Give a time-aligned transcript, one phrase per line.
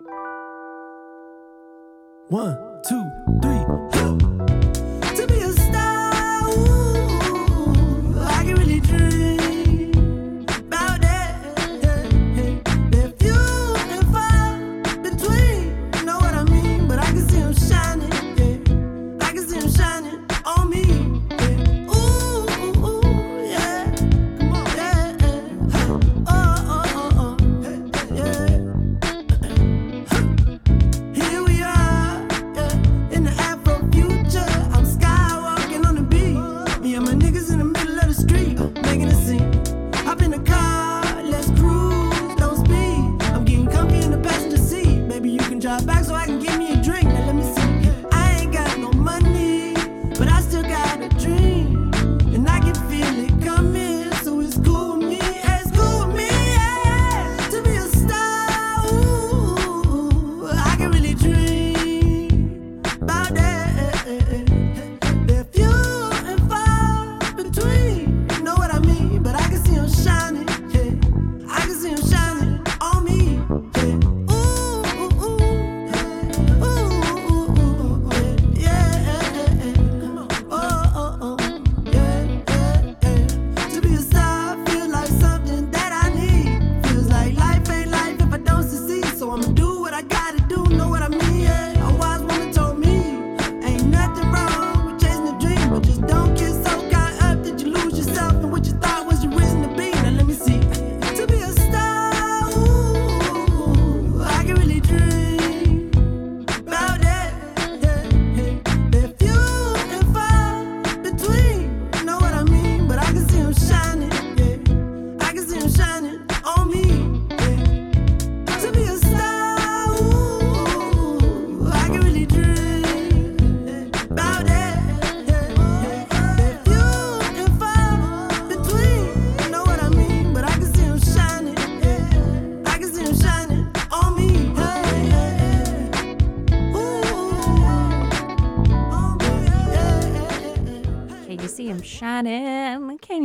[0.00, 0.06] in
[2.30, 3.57] the Afro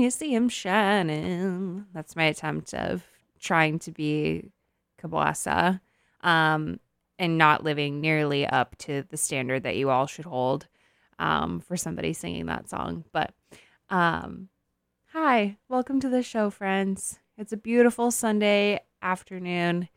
[0.03, 1.86] you see him shining?
[1.93, 3.03] That's my attempt of
[3.39, 4.51] trying to be
[5.01, 5.81] Kabwasa
[6.22, 6.79] um,
[7.17, 10.67] and not living nearly up to the standard that you all should hold
[11.19, 13.03] um, for somebody singing that song.
[13.12, 13.33] But
[13.89, 14.50] um,
[15.12, 17.19] hi, welcome to the show, friends.
[17.38, 19.89] It's a beautiful Sunday afternoon.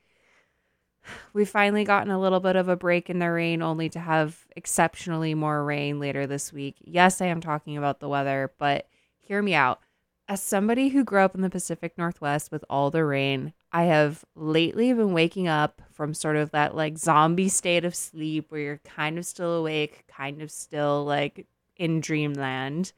[1.32, 4.44] We've finally gotten a little bit of a break in the rain, only to have
[4.56, 6.76] exceptionally more rain later this week.
[6.80, 8.88] Yes, I am talking about the weather, but
[9.20, 9.80] hear me out.
[10.28, 14.24] As somebody who grew up in the Pacific Northwest with all the rain, I have
[14.34, 18.78] lately been waking up from sort of that like zombie state of sleep where you're
[18.78, 22.92] kind of still awake, kind of still like in dreamland.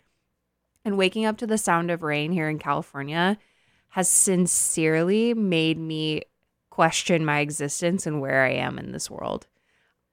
[0.86, 3.36] And waking up to the sound of rain here in California
[3.90, 6.22] has sincerely made me
[6.70, 9.48] question my existence and where I am in this world.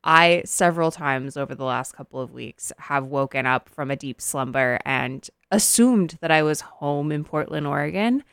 [0.06, 4.22] I several times over the last couple of weeks have woken up from a deep
[4.22, 8.24] slumber and assumed that I was home in Portland, Oregon.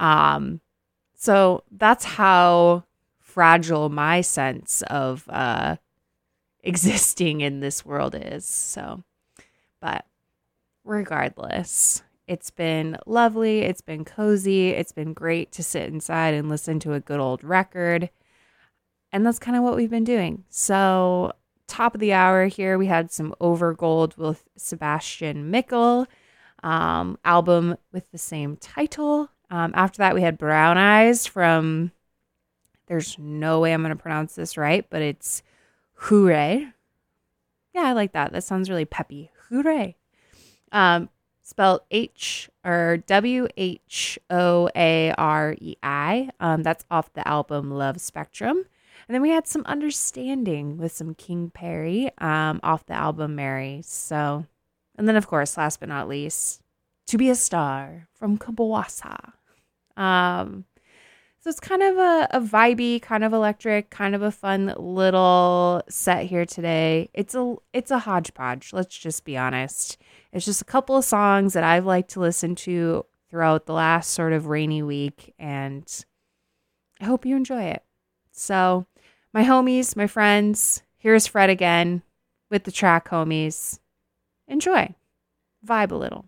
[0.00, 0.60] Um,
[1.14, 2.84] so that's how
[3.20, 5.76] fragile my sense of uh,
[6.64, 8.44] existing in this world is.
[8.44, 9.04] So,
[9.80, 10.04] but
[10.84, 13.60] regardless, it's been lovely.
[13.60, 14.70] It's been cozy.
[14.70, 18.10] It's been great to sit inside and listen to a good old record.
[19.12, 20.44] And that's kind of what we've been doing.
[20.48, 21.32] So,
[21.66, 26.06] top of the hour here, we had some Overgold with Sebastian Mikael,
[26.62, 29.28] um, album with the same title.
[29.50, 31.90] Um, after that, we had Brown Eyes from,
[32.86, 35.42] there's no way I'm going to pronounce this right, but it's
[35.94, 36.68] Hooray.
[37.74, 38.32] Yeah, I like that.
[38.32, 39.30] That sounds really peppy.
[39.48, 39.96] Hooray.
[40.72, 41.08] Um,
[41.42, 46.30] spelled H or W H O A R E I.
[46.38, 48.64] Um, that's off the album Love Spectrum.
[49.10, 53.80] And then we had some understanding with some King Pari um, off the album Mary.
[53.84, 54.46] So,
[54.96, 56.62] and then of course, last but not least,
[57.08, 59.32] To Be a Star from Kabwasa.
[59.96, 60.64] Um,
[61.40, 65.82] so it's kind of a, a vibey, kind of electric, kind of a fun little
[65.88, 67.10] set here today.
[67.12, 68.72] It's a it's a hodgepodge.
[68.72, 69.98] Let's just be honest.
[70.32, 74.12] It's just a couple of songs that I've liked to listen to throughout the last
[74.12, 75.84] sort of rainy week, and
[77.00, 77.82] I hope you enjoy it.
[78.30, 78.86] So,
[79.32, 82.02] my homies, my friends, here's Fred again
[82.50, 83.78] with the track Homies.
[84.48, 84.94] Enjoy,
[85.66, 86.26] vibe a little.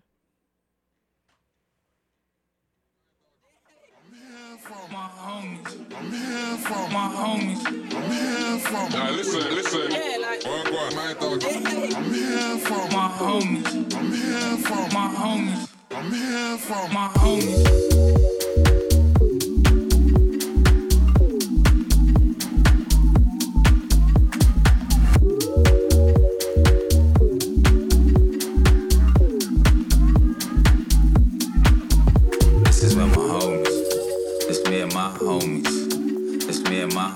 [5.95, 7.65] I'm here for my homies.
[7.65, 9.91] I'm here for my listen, listen.
[9.91, 11.43] Yeah, like, one, one, my dog.
[11.43, 13.95] I'm here for my homies.
[13.95, 15.69] I'm here for my homies.
[15.91, 18.32] I'm here for my homies.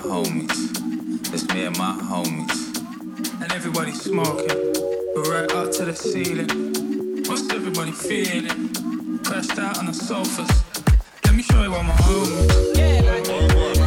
[0.08, 1.34] Homies.
[1.34, 3.42] It's me and my homies.
[3.42, 4.74] And everybody smoking.
[5.14, 7.24] We're right up to the ceiling.
[7.28, 8.70] What's everybody feeling?
[9.24, 10.50] Crashed out on the sofas.
[11.26, 12.78] Let me show you what my homies.
[12.78, 13.87] Yeah, like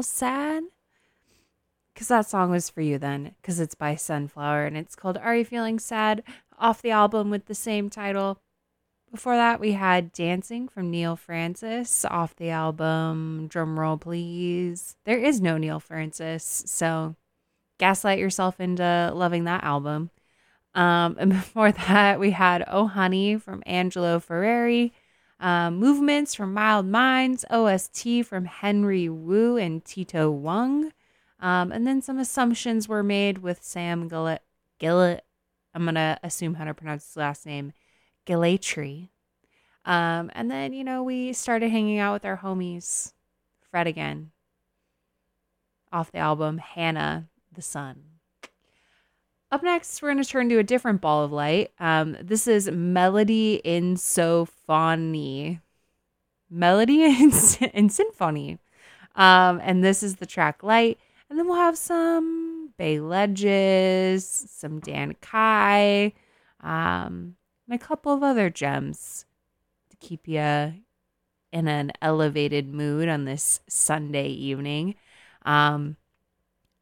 [0.00, 0.62] Little Sad?
[1.92, 5.36] Because that song was for you then, because it's by sunflwr and it's called Are
[5.36, 6.22] You Feeling Sad
[6.58, 8.40] off the album with the same title.
[9.10, 14.96] Before that, we had Dancing from Neil Frances off the album Drumroll Please.
[15.04, 17.14] There is no Neil Frances, so
[17.76, 20.08] gaslight yourself into loving that album.
[20.74, 24.92] Um, and before that, we had Oh Honey from Angelo Ferreri
[25.40, 30.92] um, movements from Mild Minds, OST from Henry Wu and Tito Wung.
[31.40, 34.40] Um, and then some assumptions were made with Sam Gillett.
[34.78, 35.20] Gillett
[35.74, 37.72] I'm going to assume how to pronounce his last name,
[38.26, 39.08] Gellaitry.
[39.84, 43.12] Um, and then, you know, we started hanging out with our homies,
[43.70, 44.30] Fred again,
[45.92, 48.02] off the album Hannah the Sun.
[49.52, 51.72] Up next, we're going to turn to a different ball of light.
[51.80, 55.60] Um, this is Melody in Symphony.
[56.48, 57.32] Melody in,
[57.74, 58.58] in Symphony.
[59.16, 61.00] Um, and this is the track Light.
[61.28, 66.12] And then we'll have some Bay Ledges, some Dan Kai,
[66.60, 67.34] um,
[67.66, 69.26] and a couple of other gems
[69.90, 70.74] to keep you
[71.52, 74.94] in an elevated mood on this Sunday evening.
[75.44, 75.96] Um,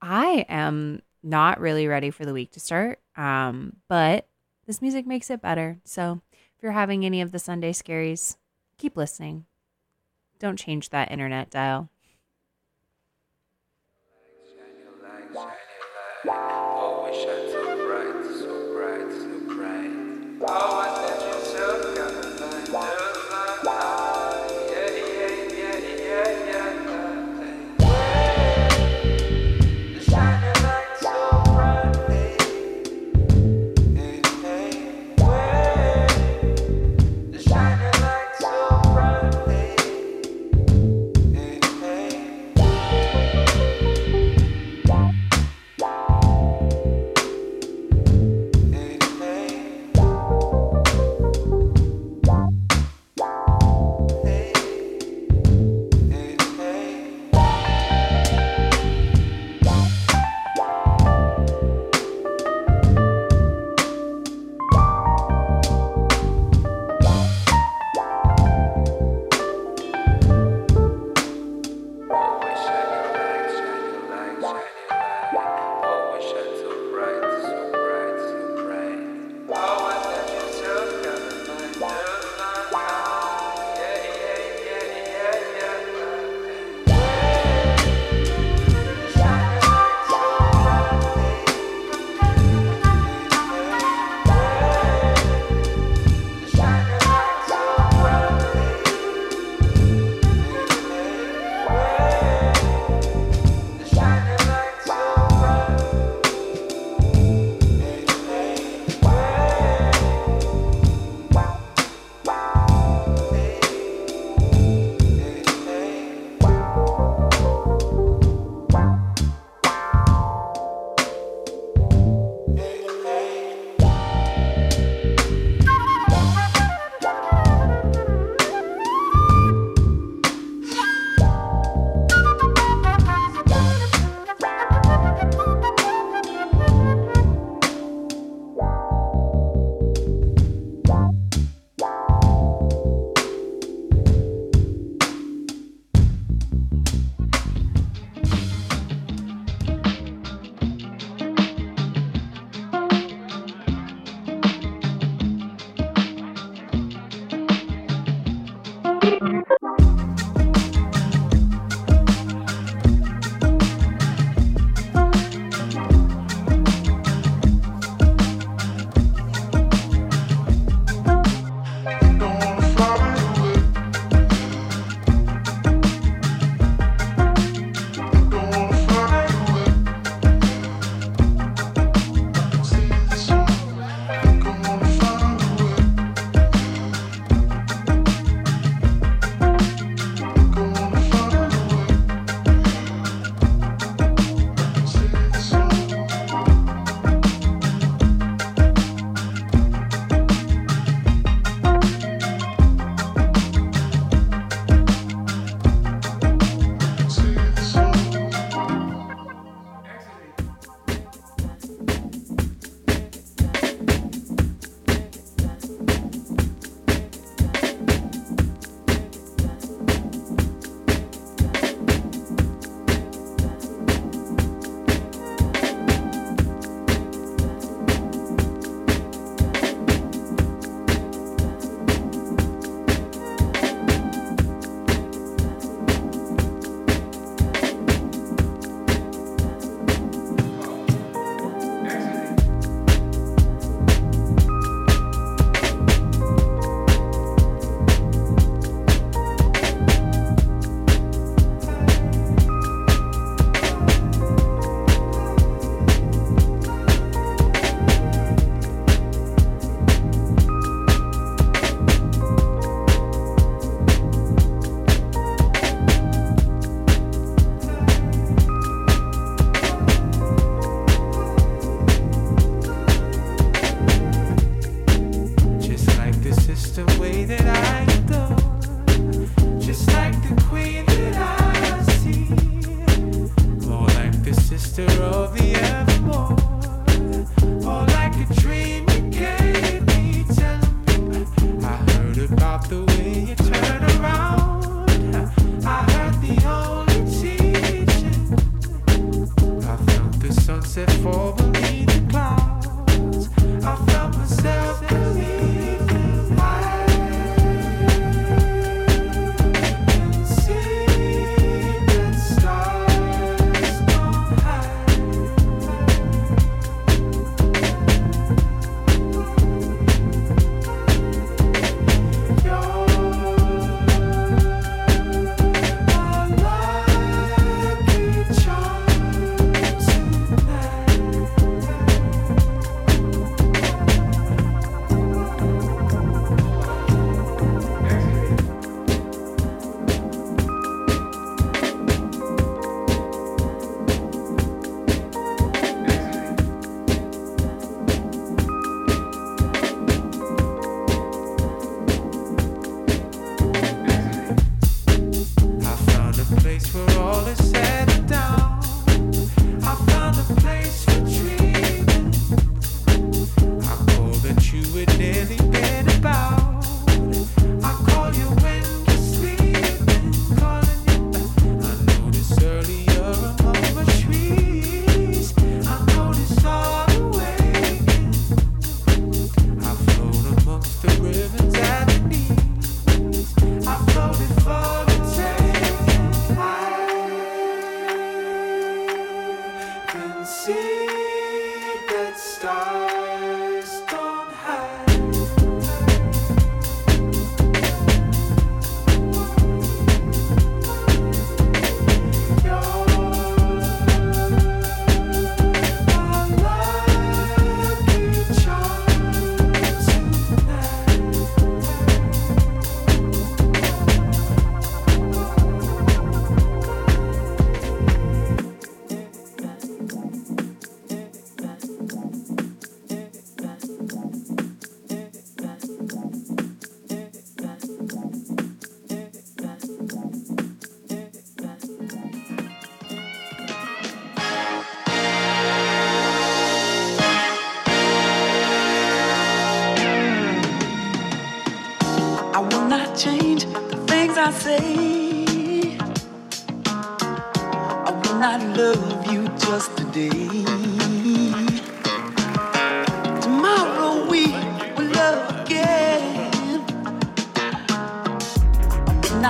[0.03, 3.01] I am not really ready for the week to start.
[3.17, 4.27] Um, but
[4.67, 5.79] this music makes it better.
[5.85, 6.21] So
[6.57, 8.37] if you're having any of the Sunday scaries,
[8.77, 9.47] keep listening.
[10.39, 11.91] Don't change that internet dial.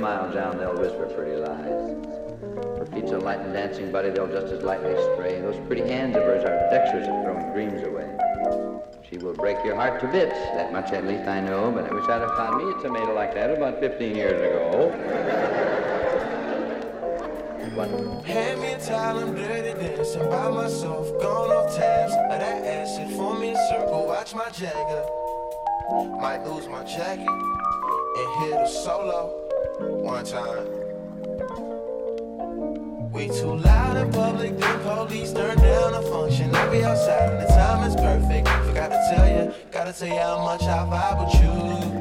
[0.00, 1.96] miles down, they'll whisper pretty lies.
[2.78, 5.40] Her feet's a light and dancing buddy, they'll just as lightly stray.
[5.40, 8.08] Those pretty hands of hers are dexterous at throwing dreams away.
[9.08, 11.94] She will break your heart to bits, that much at least I know, but I
[11.94, 14.90] wish I'd have found me a tomato like that about 15 years ago.
[18.24, 22.12] Hand me a towel, I'm dirty dancing by myself, gone off tabs.
[22.12, 25.04] That acid for me circle, watch my jagger.
[26.20, 29.39] Might lose my jacket and hit a solo.
[29.80, 30.66] One time.
[33.12, 36.54] We too loud in public, The police turn down a function.
[36.54, 38.46] I be outside and the time is perfect.
[38.66, 41.99] Forgot to tell you, gotta tell you how much I vibe with you.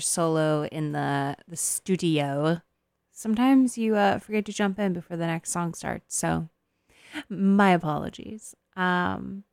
[0.00, 2.60] Solo in the the studio,
[3.12, 6.16] sometimes you uh, forget to jump in before the next song starts.
[6.16, 6.48] So,
[7.28, 8.54] my apologies.
[8.76, 9.44] Um,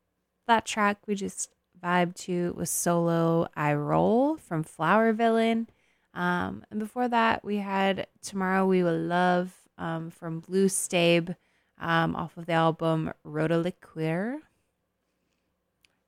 [0.47, 1.49] that track we just
[1.83, 5.67] vibed to was solo I Roll from Flower Villain.
[6.13, 11.35] Um, and before that, we had Tomorrow We Will Love um, from Blue Stabe
[11.79, 14.39] um, off of the album Rotoliqueur.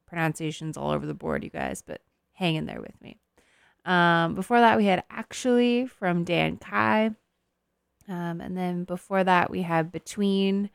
[0.07, 2.01] Pronunciations all over the board, you guys, but
[2.33, 3.19] hang in there with me.
[3.85, 7.11] Um, before that, we had Actually from Dan Kai.
[8.07, 10.69] Um, and then before that, we had Between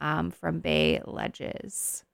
[0.00, 2.04] um, from Bay Ledges.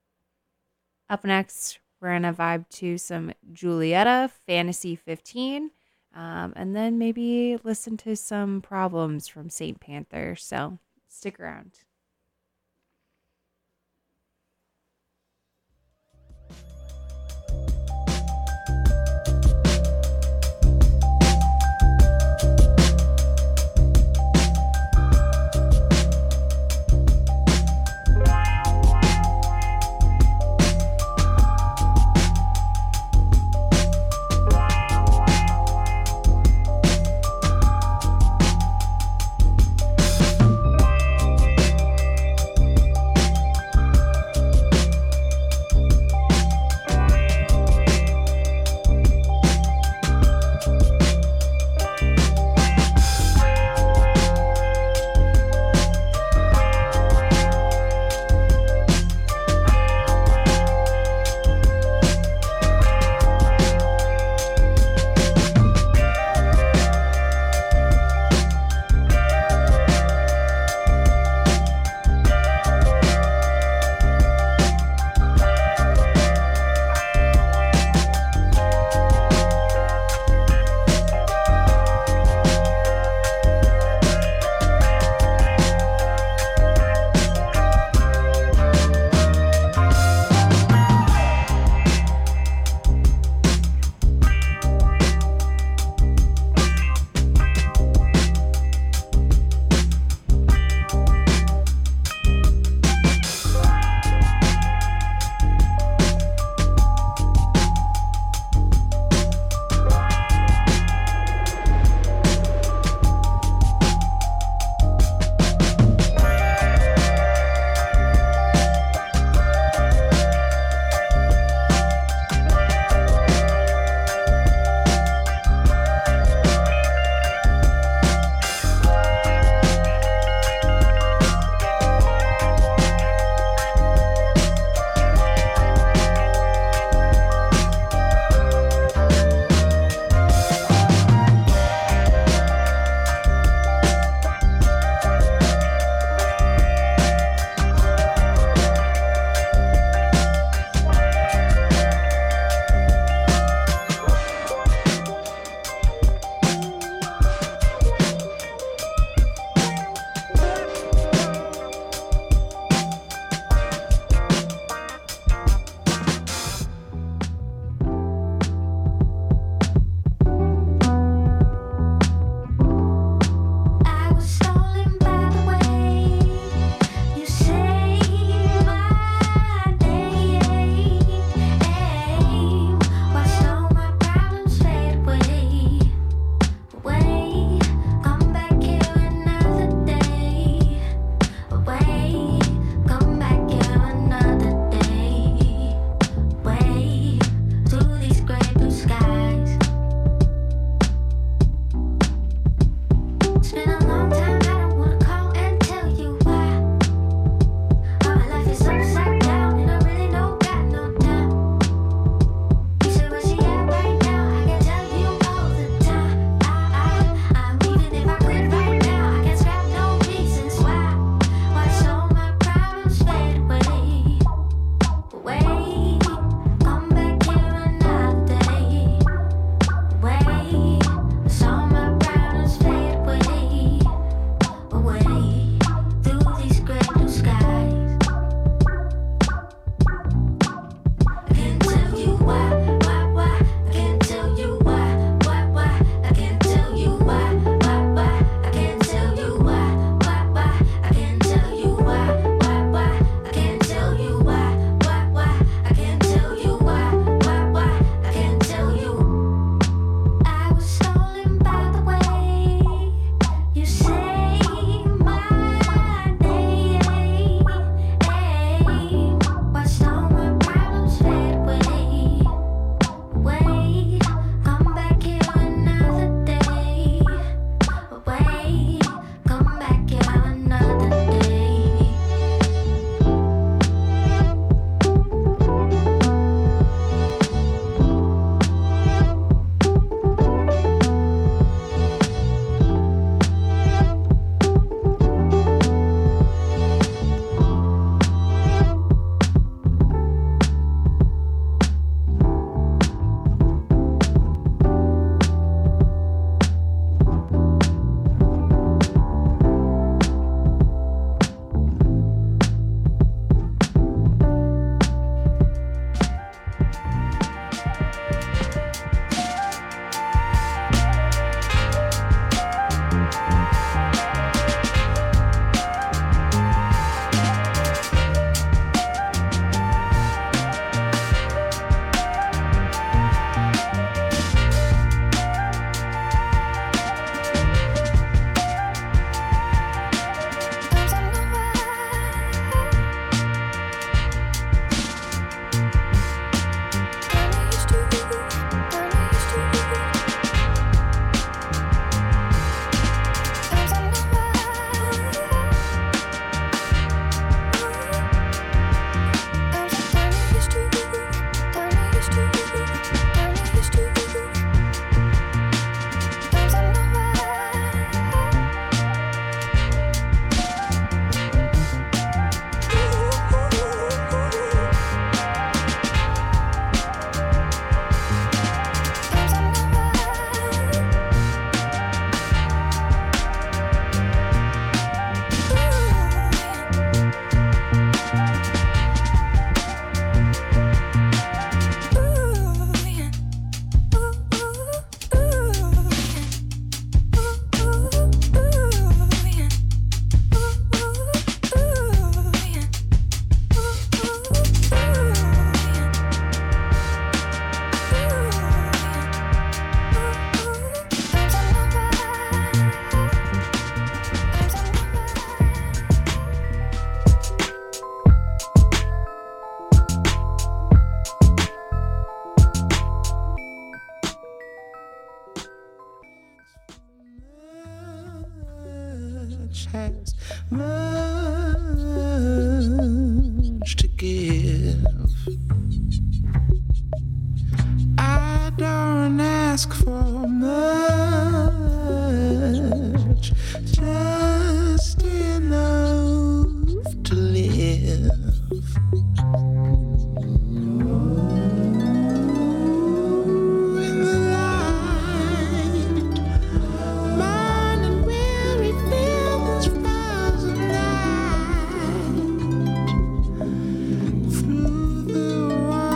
[1.08, 5.70] Up next, we're going to vibe to some Julietta, Fantasy 15.
[6.14, 9.78] Um, and then maybe listen to some problems from St.
[9.80, 10.34] Panther.
[10.36, 10.78] So
[11.08, 11.85] stick around.